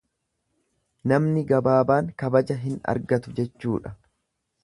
Namni 1.11 1.43
gabaabaan 1.51 2.09
kabaja 2.23 2.59
hin 2.63 2.81
argatu 2.95 3.37
jechuudha. 3.41 3.93